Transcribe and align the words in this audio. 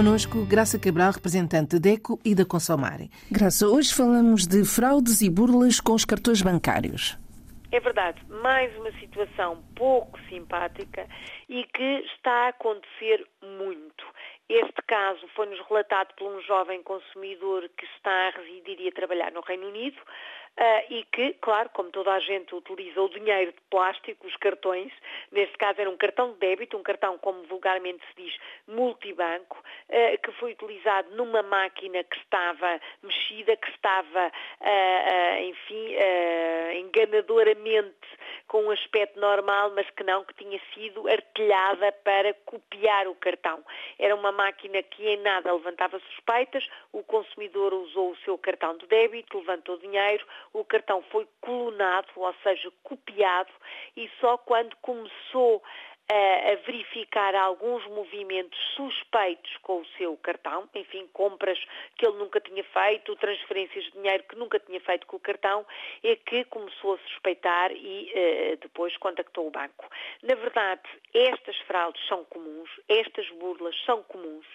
connosco 0.00 0.46
Graça 0.46 0.78
Cabral, 0.78 1.12
representante 1.12 1.78
da 1.78 1.90
DECO 1.90 2.18
e 2.24 2.34
da 2.34 2.42
Consomare. 2.42 3.10
Graça, 3.30 3.68
hoje 3.68 3.92
falamos 3.92 4.46
de 4.46 4.64
fraudes 4.64 5.20
e 5.20 5.28
burlas 5.28 5.78
com 5.78 5.92
os 5.92 6.06
cartões 6.06 6.40
bancários. 6.40 7.18
É 7.70 7.78
verdade, 7.80 8.18
mais 8.42 8.74
uma 8.78 8.90
situação 8.92 9.62
pouco 9.76 10.18
simpática 10.30 11.06
e 11.50 11.64
que 11.64 12.02
está 12.14 12.46
a 12.46 12.48
acontecer 12.48 13.26
muito. 13.58 14.06
Este 14.50 14.82
caso 14.82 15.28
foi-nos 15.36 15.60
relatado 15.68 16.12
por 16.16 16.28
um 16.28 16.40
jovem 16.42 16.82
consumidor 16.82 17.68
que 17.76 17.84
está 17.84 18.10
a 18.10 18.30
residir 18.30 18.80
e 18.80 18.88
a 18.88 18.92
trabalhar 18.92 19.30
no 19.30 19.42
Reino 19.42 19.68
Unido. 19.68 19.96
Uh, 20.58 20.92
e 20.92 21.04
que, 21.12 21.34
claro, 21.34 21.70
como 21.72 21.90
toda 21.90 22.12
a 22.12 22.18
gente 22.18 22.52
utiliza 22.52 23.00
o 23.00 23.08
dinheiro 23.08 23.52
de 23.52 23.60
plástico, 23.70 24.26
os 24.26 24.36
cartões, 24.36 24.92
neste 25.30 25.56
caso 25.56 25.80
era 25.80 25.88
um 25.88 25.96
cartão 25.96 26.32
de 26.32 26.38
débito, 26.38 26.76
um 26.76 26.82
cartão, 26.82 27.16
como 27.18 27.44
vulgarmente 27.44 28.04
se 28.08 28.24
diz, 28.24 28.36
multibanco, 28.66 29.56
uh, 29.88 30.20
que 30.20 30.32
foi 30.32 30.52
utilizado 30.52 31.14
numa 31.14 31.44
máquina 31.44 32.02
que 32.02 32.18
estava 32.18 32.80
mexida, 33.00 33.56
que 33.56 33.70
estava, 33.70 34.26
uh, 34.26 35.42
enfim, 35.44 35.94
enganadoramente 36.80 38.08
com 38.50 38.64
um 38.64 38.70
aspecto 38.72 39.20
normal, 39.20 39.70
mas 39.76 39.88
que 39.90 40.02
não, 40.02 40.24
que 40.24 40.34
tinha 40.34 40.60
sido 40.74 41.06
artilhada 41.06 41.92
para 42.02 42.34
copiar 42.44 43.06
o 43.06 43.14
cartão. 43.14 43.64
Era 43.96 44.12
uma 44.12 44.32
máquina 44.32 44.82
que 44.82 45.06
em 45.06 45.18
nada 45.18 45.52
levantava 45.52 46.00
suspeitas, 46.00 46.68
o 46.92 47.00
consumidor 47.04 47.72
usou 47.72 48.10
o 48.10 48.16
seu 48.24 48.36
cartão 48.36 48.76
de 48.76 48.88
débito, 48.88 49.38
levantou 49.38 49.78
dinheiro, 49.78 50.26
o 50.52 50.64
cartão 50.64 51.00
foi 51.12 51.28
clonado, 51.40 52.08
ou 52.16 52.34
seja, 52.42 52.72
copiado, 52.82 53.52
e 53.96 54.10
só 54.20 54.36
quando 54.36 54.74
começou 54.82 55.62
a, 56.10 56.54
verificar 56.66 57.34
alguns 57.34 57.86
movimentos 57.86 58.58
suspeitos 58.74 59.56
com 59.62 59.80
o 59.80 59.86
seu 59.96 60.16
cartão, 60.16 60.68
enfim, 60.74 61.08
compras 61.12 61.58
que 61.96 62.06
ele 62.06 62.18
nunca 62.18 62.40
tinha 62.40 62.64
feito, 62.64 63.14
transferências 63.16 63.84
de 63.84 63.92
dinheiro 63.92 64.24
que 64.24 64.36
nunca 64.36 64.58
tinha 64.58 64.80
feito 64.80 65.06
com 65.06 65.16
o 65.16 65.20
cartão, 65.20 65.64
é 66.02 66.16
que 66.16 66.44
começou 66.44 66.94
a 66.94 66.98
suspeitar 66.98 67.70
e 67.72 68.12
uh, 68.12 68.56
depois 68.60 68.96
contactou 68.96 69.46
o 69.46 69.50
banco. 69.50 69.88
Na 70.22 70.34
verdade, 70.34 70.82
estas 71.14 71.56
fraudes 71.60 72.04
são 72.08 72.24
comuns, 72.24 72.70
estas 72.88 73.28
burlas 73.30 73.76
são 73.84 74.02
comuns. 74.02 74.46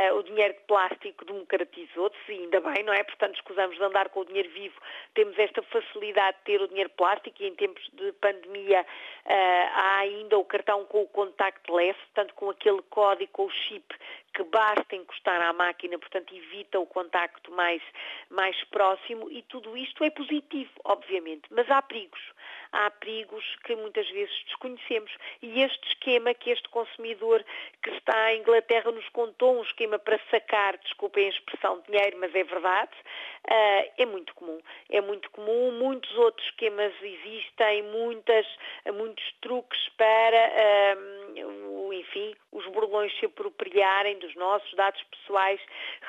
Uh, 0.00 0.14
o 0.14 0.22
dinheiro 0.22 0.54
de 0.54 0.60
plástico 0.60 1.24
democratizou-se, 1.24 2.30
ainda 2.30 2.60
bem, 2.60 2.84
não 2.84 2.92
é? 2.92 3.02
Portanto, 3.02 3.34
escusamos 3.34 3.76
de 3.76 3.82
andar 3.82 4.08
com 4.10 4.20
o 4.20 4.24
dinheiro 4.24 4.48
vivo, 4.50 4.80
temos 5.12 5.36
esta 5.38 5.60
facilidade 5.62 6.36
de 6.38 6.44
ter 6.44 6.62
o 6.62 6.68
dinheiro 6.68 6.90
plástico 6.90 7.42
e 7.42 7.48
em 7.48 7.54
tempos 7.56 7.82
de 7.92 8.12
pandemia 8.12 8.82
uh, 8.82 9.68
há 9.74 9.98
ainda 9.98 10.38
o 10.38 10.44
cartão 10.44 10.84
com 10.84 11.02
o 11.02 11.08
contactless, 11.08 11.98
portanto, 11.98 12.34
com 12.34 12.50
aquele 12.50 12.82
código, 12.82 13.32
com 13.32 13.46
o 13.46 13.50
chip 13.50 13.94
que 14.34 14.44
basta 14.44 14.94
encostar 14.94 15.40
à 15.40 15.52
máquina, 15.52 15.98
portanto, 15.98 16.32
evita 16.32 16.78
o 16.78 16.86
contacto 16.86 17.50
mais, 17.50 17.82
mais 18.30 18.56
próximo. 18.64 19.28
E 19.30 19.42
tudo 19.42 19.76
isto 19.76 20.04
é 20.04 20.10
positivo, 20.10 20.70
obviamente, 20.84 21.42
mas 21.50 21.68
há 21.68 21.82
perigos 21.82 22.20
há 22.72 22.90
perigos 22.90 23.44
que 23.64 23.74
muitas 23.76 24.08
vezes 24.10 24.34
desconhecemos. 24.46 25.10
E 25.42 25.62
este 25.62 25.88
esquema 25.88 26.34
que 26.34 26.50
este 26.50 26.68
consumidor 26.68 27.44
que 27.82 27.90
está 27.90 28.32
em 28.32 28.40
Inglaterra 28.40 28.90
nos 28.90 29.08
contou, 29.10 29.58
um 29.58 29.62
esquema 29.62 29.98
para 29.98 30.20
sacar, 30.30 30.76
desculpem 30.78 31.26
a 31.26 31.30
expressão, 31.30 31.82
dinheiro, 31.88 32.18
mas 32.18 32.34
é 32.34 32.44
verdade, 32.44 32.92
uh, 33.46 33.92
é 33.96 34.06
muito 34.06 34.34
comum. 34.34 34.58
É 34.90 35.00
muito 35.00 35.30
comum, 35.30 35.72
muitos 35.72 36.10
outros 36.16 36.46
esquemas 36.46 36.92
existem, 37.02 37.82
muitas, 37.84 38.46
muitos 38.94 39.24
truques 39.40 39.88
para, 39.96 40.52
uh, 41.36 41.92
enfim, 41.92 42.34
os 42.52 42.66
burlões 42.66 43.16
se 43.18 43.26
apropriarem 43.26 44.18
dos 44.18 44.34
nossos 44.34 44.72
dados 44.74 45.02
pessoais 45.04 45.60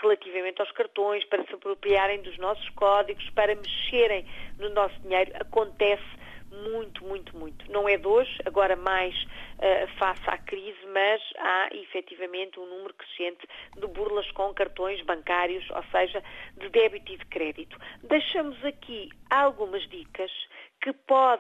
relativamente 0.02 0.62
aos 0.62 0.72
cartões, 0.72 1.24
para 1.26 1.44
se 1.44 1.54
apropriarem 1.54 2.22
dos 2.22 2.38
nossos 2.38 2.68
códigos, 2.70 3.30
para 3.32 3.56
mexerem 3.56 4.26
no 4.58 4.70
nosso 4.70 4.98
dinheiro. 5.02 5.32
Acontece 5.40 6.19
muito, 6.52 7.04
muito, 7.04 7.38
muito. 7.38 7.72
Não 7.72 7.88
é 7.88 7.98
de 7.98 8.08
hoje, 8.08 8.38
agora 8.46 8.76
mais 8.76 9.16
uh, 9.24 9.88
face 9.98 10.24
à 10.28 10.38
crise, 10.38 10.80
mas 10.94 11.22
há 11.38 11.70
efetivamente 11.74 12.60
um 12.60 12.66
número 12.66 12.94
crescente 12.94 13.48
de 13.78 13.88
burlas 13.88 14.30
com 14.32 14.54
cartões 14.54 15.02
bancários, 15.04 15.68
ou 15.70 15.84
seja, 15.92 16.24
de 16.58 16.70
débito 16.70 17.12
e 17.14 17.18
de 17.18 17.26
crédito. 17.26 17.78
Deixamos 18.04 18.64
aqui 18.66 19.10
algumas 19.30 19.88
dicas 19.90 20.32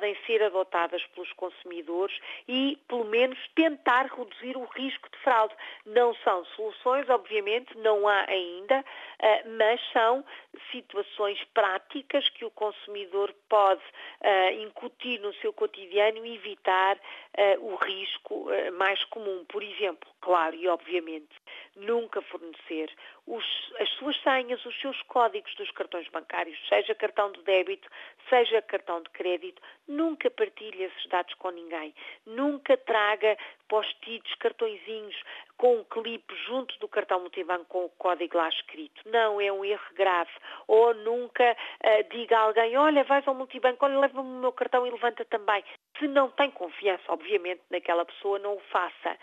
podem 0.10 0.18
ser 0.26 0.44
adotadas 0.44 1.04
pelos 1.14 1.32
consumidores 1.34 2.18
e, 2.48 2.78
pelo 2.88 3.06
menos, 3.06 3.38
tentar 3.56 4.06
reduzir 4.06 4.58
o 4.58 4.66
risco 4.66 5.10
de 5.10 5.18
fraude. 5.20 5.54
Não 5.86 6.14
são 6.16 6.46
soluções, 6.56 7.10
obviamente, 7.10 7.78
não 7.78 8.08
há 8.08 8.26
ainda, 8.28 8.84
eh, 9.20 9.44
mas 9.58 9.82
são 9.92 10.24
situações 10.72 11.44
práticas 11.54 12.28
que 12.30 12.46
o 12.46 12.52
consumidor 12.52 13.34
pode 13.48 13.82
eh, 14.22 14.54
incutir 14.54 15.20
no 15.20 15.34
seu 15.36 15.54
cotidiano 15.54 16.26
e 16.26 16.36
evitar 16.36 16.98
eh, 17.34 17.58
o 17.60 17.76
risco 17.76 18.48
mais 18.74 19.04
comum. 19.06 19.46
Por 19.46 19.64
exemplo, 19.64 20.10
claro 20.22 20.56
e 20.56 20.68
obviamente, 20.68 21.36
nunca 21.76 22.22
fornecer 22.22 22.92
os, 23.28 23.69
suas 24.00 24.20
senhas, 24.24 24.66
os 24.66 24.80
seus 24.82 25.00
códigos 25.04 25.54
dos 25.56 25.70
cartões 25.72 26.08
bancários, 26.08 26.58
seja 26.68 26.96
cartão 26.96 27.32
de 27.32 27.42
débito, 27.44 27.88
seja 28.30 28.62
cartão 28.62 29.04
de 29.04 29.10
crédito, 29.10 29.62
nunca 29.88 30.32
partilhe 30.32 30.84
esses 30.84 31.08
dados 31.08 31.34
com 31.36 31.52
ninguém. 31.52 31.94
Nunca 32.26 32.78
traga 32.78 33.38
post-its, 33.70 34.36
cartõezinhos 34.36 35.16
com 35.60 35.76
um 35.76 35.84
clipe 35.84 36.34
junto 36.48 36.78
do 36.80 36.88
cartão 36.88 37.20
multibanco 37.20 37.66
com 37.66 37.86
o 37.86 37.90
código 37.90 38.38
lá 38.38 38.48
escrito. 38.48 39.02
Não, 39.10 39.42
é 39.42 39.52
um 39.52 39.64
erro 39.64 39.94
grave. 39.94 40.32
Ou 40.68 40.94
nunca 40.94 41.52
uh, 41.52 42.10
diga 42.16 42.38
a 42.38 42.42
alguém, 42.44 42.78
olha, 42.78 43.04
vais 43.04 43.28
ao 43.28 43.36
multibanco, 43.36 43.84
olha, 43.84 44.00
leva-me 44.00 44.30
o 44.30 44.40
meu 44.40 44.54
cartão 44.54 44.88
e 44.88 44.90
levanta 44.90 45.26
também. 45.26 45.62
Se 45.98 46.08
não 46.08 46.30
tem 46.30 46.50
confiança, 46.52 47.04
obviamente, 47.10 47.62
naquela 47.70 48.06
pessoa, 48.06 48.40
não 48.40 48.56
o 48.56 48.60
faça. 48.72 49.18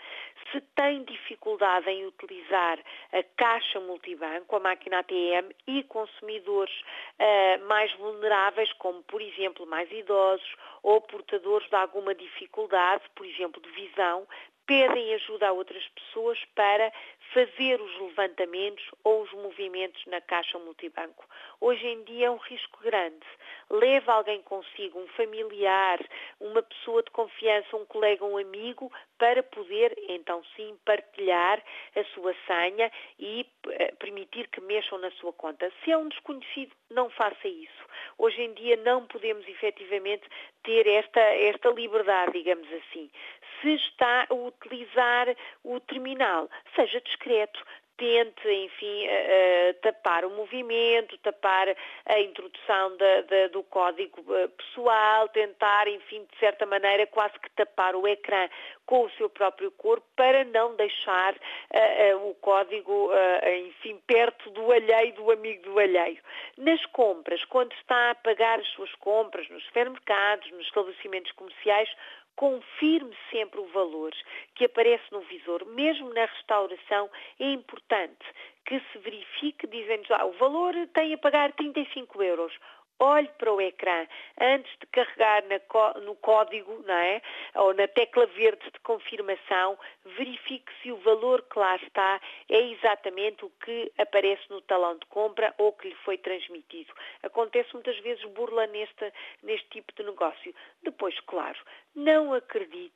Se 0.51 0.61
tem 0.75 1.03
dificuldade 1.05 1.89
em 1.89 2.05
utilizar 2.05 2.77
a 3.11 3.23
caixa 3.35 3.79
multibanco, 3.79 4.55
a 4.55 4.59
máquina 4.59 4.99
ATM 4.99 5.51
e 5.65 5.83
consumidores 5.85 6.73
uh, 7.19 7.65
mais 7.65 7.91
vulneráveis, 7.93 8.71
como, 8.73 9.01
por 9.03 9.21
exemplo, 9.23 9.65
mais 9.65 9.91
idosos 9.91 10.55
ou 10.83 11.01
portadores 11.01 11.67
de 11.67 11.75
alguma 11.75 12.13
dificuldade, 12.13 13.03
por 13.15 13.25
exemplo, 13.25 13.59
de 13.59 13.69
visão, 13.71 14.27
pedem 14.67 15.13
ajuda 15.15 15.47
a 15.47 15.51
outras 15.53 15.87
pessoas 15.89 16.37
para 16.53 16.91
fazer 17.33 17.81
os 17.81 17.99
levantamentos 17.99 18.83
ou 19.03 19.23
os 19.23 19.31
movimentos 19.33 20.05
na 20.05 20.21
caixa 20.21 20.59
multibanco. 20.59 21.25
Hoje 21.59 21.85
em 21.85 22.03
dia 22.03 22.27
é 22.27 22.31
um 22.31 22.37
risco 22.37 22.79
grande. 22.83 23.25
Leve 23.69 24.09
alguém 24.09 24.41
consigo, 24.43 24.99
um 24.99 25.07
familiar, 25.09 25.99
uma 26.39 26.61
pessoa 26.61 27.03
de 27.03 27.11
confiança, 27.11 27.75
um 27.75 27.85
colega, 27.85 28.23
um 28.23 28.37
amigo, 28.37 28.91
para 29.17 29.41
poder, 29.43 29.97
então 30.07 30.43
sim, 30.55 30.77
partilhar 30.85 31.61
a 31.95 32.03
sua 32.13 32.33
senha 32.45 32.91
e 33.19 33.45
eh, 33.69 33.93
permitir 33.99 34.47
que 34.47 34.61
mexam 34.61 34.97
na 34.99 35.11
sua 35.11 35.33
conta. 35.33 35.71
Se 35.83 35.91
é 35.91 35.97
um 35.97 36.07
desconhecido, 36.07 36.71
não 36.89 37.09
faça 37.09 37.47
isso. 37.47 37.87
Hoje 38.17 38.41
em 38.41 38.53
dia 38.53 38.77
não 38.77 39.05
podemos 39.05 39.47
efetivamente 39.47 40.27
ter 40.63 40.87
esta, 40.87 41.19
esta 41.19 41.69
liberdade, 41.69 42.33
digamos 42.33 42.67
assim. 42.71 43.09
Se 43.61 43.73
está 43.75 44.27
a 44.29 44.33
utilizar 44.33 45.27
o 45.63 45.79
terminal, 45.79 46.49
seja 46.75 47.01
discreto, 47.01 47.59
tente, 47.97 48.47
enfim, 48.47 49.07
uh, 49.07 49.73
tapar 49.81 50.23
o 50.23 50.29
movimento, 50.29 51.17
tapar 51.17 51.67
a 52.05 52.19
introdução 52.19 52.95
do 53.51 53.63
código 53.63 54.23
eh, 54.35 54.47
pessoal, 54.47 55.27
tentar, 55.29 55.87
enfim, 55.87 56.25
de 56.31 56.39
certa 56.39 56.65
maneira, 56.65 57.05
quase 57.07 57.37
que 57.39 57.49
tapar 57.51 57.95
o 57.95 58.07
ecrã 58.07 58.47
com 58.85 59.03
o 59.03 59.09
seu 59.11 59.29
próprio 59.29 59.71
corpo 59.71 60.05
para 60.15 60.45
não 60.45 60.75
deixar 60.75 61.33
uh, 61.33 62.17
uh, 62.17 62.29
o 62.29 62.35
código, 62.35 63.11
enfim, 63.65 63.99
perto 64.05 64.49
do 64.51 64.71
alheio, 64.71 65.13
do 65.13 65.31
amigo 65.31 65.63
do 65.63 65.79
alheio. 65.79 66.21
Nas 66.57 66.85
compras, 66.87 67.43
quando 67.45 67.73
está 67.73 68.11
a 68.11 68.15
pagar 68.15 68.59
as 68.59 68.67
suas 68.69 68.93
compras 68.95 69.49
nos 69.49 69.63
supermercados, 69.65 70.49
nos 70.51 70.65
estabelecimentos 70.65 71.31
comerciais, 71.33 71.89
confirme 72.37 73.13
sempre 73.31 73.59
o 73.59 73.65
valor 73.67 74.13
que 74.55 74.65
aparece 74.65 75.03
no 75.11 75.21
visor, 75.21 75.65
mesmo 75.65 76.13
na 76.13 76.25
restauração, 76.25 77.09
é 77.39 77.51
importante 77.51 78.23
que 78.65 78.79
se 78.79 78.97
verifique, 78.99 79.67
dizendo 79.67 80.05
ah, 80.13 80.25
o 80.25 80.31
valor 80.33 80.73
tem 80.93 81.13
a 81.13 81.17
pagar 81.17 81.51
35 81.53 82.23
euros 82.23 82.53
olhe 82.99 83.29
para 83.37 83.53
o 83.53 83.61
ecrã 83.61 84.07
antes 84.39 84.71
de 84.79 84.87
carregar 84.87 85.43
no 86.03 86.15
código, 86.15 86.83
não 86.85 86.93
é? 86.93 87.21
Ou 87.55 87.73
na 87.73 87.87
tecla 87.87 88.25
verde 88.27 88.63
de 88.71 88.79
confirmação, 88.79 89.77
verifique 90.05 90.71
se 90.81 90.91
o 90.91 90.97
valor 90.97 91.41
que 91.43 91.59
lá 91.59 91.75
está 91.77 92.19
é 92.49 92.59
exatamente 92.71 93.45
o 93.45 93.49
que 93.63 93.91
aparece 93.97 94.43
no 94.49 94.61
talão 94.61 94.97
de 94.97 95.05
compra 95.07 95.53
ou 95.57 95.73
que 95.73 95.89
lhe 95.89 95.95
foi 95.95 96.17
transmitido. 96.17 96.93
Acontece 97.23 97.73
muitas 97.73 97.97
vezes 97.99 98.23
burla 98.31 98.67
neste, 98.67 99.13
neste 99.43 99.67
tipo 99.69 99.93
de 99.93 100.03
negócio. 100.03 100.53
Depois, 100.81 101.19
claro, 101.21 101.59
não 101.95 102.33
acredite 102.33 102.93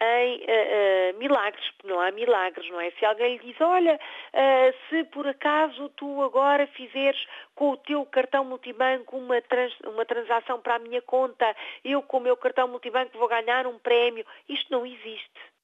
em 0.00 0.36
uh, 0.36 1.14
uh, 1.14 1.18
milagres, 1.18 1.64
não 1.84 1.98
há 2.00 2.10
milagres, 2.12 2.70
não 2.70 2.80
é? 2.80 2.90
Se 2.92 3.04
alguém 3.04 3.36
lhe 3.36 3.52
diz, 3.52 3.60
olha, 3.60 3.94
uh, 3.96 4.74
se 4.88 5.04
por 5.04 5.26
acaso 5.26 5.88
tu 5.90 6.22
agora 6.22 6.66
fizeres 6.68 7.26
com 7.54 7.70
o 7.70 7.76
teu 7.76 8.04
cartão 8.06 8.44
multibanco 8.44 9.16
uma, 9.16 9.40
trans, 9.42 9.74
uma 9.80 10.04
transação 10.04 10.60
para 10.60 10.76
a 10.76 10.78
minha 10.78 11.02
conta, 11.02 11.54
eu 11.84 12.00
com 12.02 12.18
o 12.18 12.20
meu 12.20 12.36
cartão 12.36 12.68
multibanco 12.68 13.18
vou 13.18 13.28
ganhar 13.28 13.66
um 13.66 13.78
prémio, 13.78 14.24
isto 14.48 14.70
não 14.70 14.86
existe. 14.86 15.57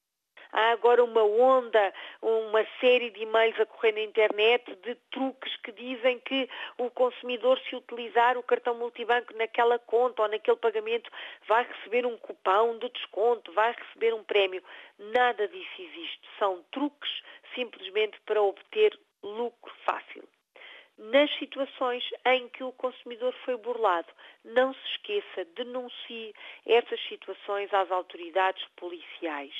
Há 0.57 0.71
agora 0.71 1.03
uma 1.03 1.21
onda, 1.21 1.93
uma 2.21 2.65
série 2.79 3.09
de 3.09 3.23
e-mails 3.23 3.59
a 3.59 3.65
correr 3.65 3.91
na 3.91 3.99
internet 3.99 4.73
de 4.83 4.95
truques 5.11 5.53
que 5.57 5.73
dizem 5.73 6.17
que 6.19 6.49
o 6.77 6.89
consumidor, 6.89 7.59
se 7.59 7.75
utilizar 7.75 8.37
o 8.37 8.43
cartão 8.43 8.73
multibanco 8.73 9.35
naquela 9.35 9.77
conta 9.77 10.21
ou 10.21 10.29
naquele 10.29 10.55
pagamento, 10.55 11.11
vai 11.45 11.65
receber 11.65 12.05
um 12.05 12.17
cupão 12.17 12.77
de 12.77 12.87
desconto, 12.87 13.51
vai 13.51 13.73
receber 13.73 14.13
um 14.13 14.23
prémio. 14.23 14.63
Nada 14.97 15.45
disso 15.45 15.81
existe. 15.81 16.21
São 16.39 16.63
truques 16.71 17.11
simplesmente 17.53 18.17
para 18.25 18.41
obter 18.41 18.97
lucro 19.21 19.73
fácil 19.83 20.23
nas 20.97 21.29
situações 21.37 22.03
em 22.25 22.47
que 22.49 22.63
o 22.63 22.71
consumidor 22.71 23.33
foi 23.43 23.57
burlado. 23.57 24.07
Não 24.43 24.73
se 24.73 24.79
esqueça, 24.91 25.45
denuncie 25.55 26.33
essas 26.65 26.99
situações 27.07 27.73
às 27.73 27.91
autoridades 27.91 28.65
policiais. 28.77 29.53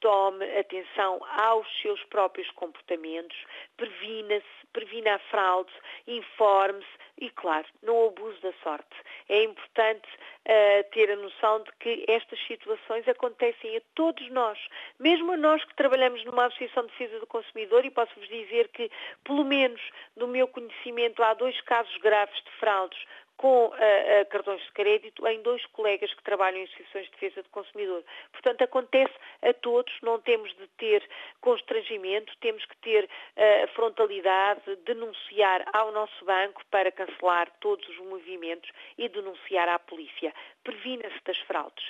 Tome 0.00 0.44
atenção 0.58 1.20
aos 1.36 1.66
seus 1.82 2.02
próprios 2.04 2.50
comportamentos, 2.52 3.36
previna-se, 3.76 4.46
previna 4.72 5.16
a 5.16 5.18
fraude, 5.18 5.70
informe-se 6.06 6.88
e, 7.18 7.28
claro, 7.30 7.66
não 7.82 8.06
abuse 8.06 8.40
da 8.40 8.52
sorte. 8.62 8.96
É 9.28 9.42
importante 9.42 10.08
uh, 10.08 10.90
ter 10.90 11.10
a 11.10 11.16
noção 11.16 11.62
de 11.62 11.72
que 11.80 12.04
estas 12.08 12.38
situações 12.46 13.06
acontecem 13.06 13.76
a 13.76 13.82
todos 13.94 14.26
nós, 14.30 14.58
mesmo 14.98 15.32
a 15.32 15.36
nós 15.36 15.62
que 15.64 15.74
trabalhamos 15.74 16.24
numa 16.24 16.46
Associação 16.46 16.86
de 16.86 16.92
Defesa 16.92 17.20
do 17.20 17.26
Consumidor, 17.26 17.84
e 17.84 17.90
posso-vos 17.90 18.28
dizer 18.28 18.68
que, 18.68 18.90
pelo 19.22 19.44
menos 19.44 19.80
no 20.16 20.26
meu 20.26 20.48
conhecimento, 20.48 21.22
há 21.22 21.34
dois 21.34 21.60
casos 21.60 21.94
graves 21.98 22.42
de 22.42 22.50
fraudes 22.52 23.04
com 23.40 23.68
uh, 23.68 23.70
uh, 23.70 24.28
cartões 24.28 24.60
de 24.60 24.70
crédito 24.72 25.26
em 25.26 25.40
dois 25.40 25.64
colegas 25.72 26.12
que 26.12 26.22
trabalham 26.22 26.58
em 26.58 26.64
instituições 26.64 27.06
de 27.06 27.12
defesa 27.12 27.42
do 27.42 27.48
consumidor. 27.48 28.04
Portanto, 28.32 28.60
acontece 28.60 29.14
a 29.40 29.54
todos, 29.54 29.90
não 30.02 30.20
temos 30.20 30.54
de 30.58 30.66
ter 30.76 31.02
constrangimento, 31.40 32.36
temos 32.42 32.62
que 32.66 32.76
ter 32.82 33.04
uh, 33.04 33.68
frontalidade, 33.74 34.60
denunciar 34.84 35.64
ao 35.72 35.90
nosso 35.90 36.22
banco 36.22 36.60
para 36.70 36.92
cancelar 36.92 37.50
todos 37.60 37.88
os 37.88 37.98
movimentos 38.00 38.70
e 38.98 39.08
denunciar 39.08 39.70
à 39.70 39.78
polícia. 39.78 40.34
Previna-se 40.62 41.24
das 41.24 41.38
fraudes. 41.46 41.84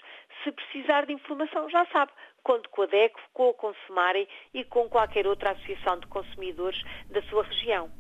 Se 0.45 0.53
precisar 0.53 1.05
de 1.05 1.15
informação, 1.15 1.69
já 1.69 1.85
sabe, 1.87 2.13
conte 2.45 2.69
com 2.69 2.83
a 2.83 2.87
DECO, 2.87 3.21
com 3.35 3.49
o 3.49 3.55
Consumarem 3.55 4.29
e 4.55 4.63
com 4.63 4.89
qualquer 4.89 5.27
outra 5.27 5.51
associação 5.51 5.99
de 5.99 6.07
consumidores 6.07 6.81
da 7.11 7.21
sua 7.23 7.43
região. 7.43 7.91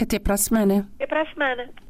Até 0.00 0.20
para 0.20 0.34
a 0.34 0.38
semana. 0.38 0.88
Até 0.94 1.08
para 1.08 1.22
a 1.22 1.26
semana. 1.26 1.89